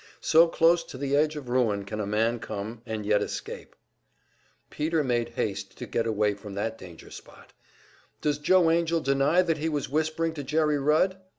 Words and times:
So 0.21 0.47
close 0.47 0.83
to 0.85 0.97
the 0.97 1.15
edge 1.15 1.35
of 1.35 1.47
ruin 1.47 1.85
can 1.85 1.99
a 1.99 2.07
man 2.07 2.39
come 2.39 2.81
and 2.87 3.05
yet 3.05 3.21
escape! 3.21 3.75
Peter 4.71 5.03
made 5.03 5.29
haste 5.37 5.77
to 5.77 5.85
get 5.85 6.07
away 6.07 6.33
from 6.33 6.55
that 6.55 6.75
danger 6.75 7.11
spot. 7.11 7.53
"Does 8.19 8.39
Joe 8.39 8.71
Angell 8.71 9.01
deny 9.01 9.43
that 9.43 9.59
he 9.59 9.69
was 9.69 9.89
whispering 9.89 10.33
to 10.33 10.43
Jerry 10.43 10.79
Rudd?" 10.79 11.17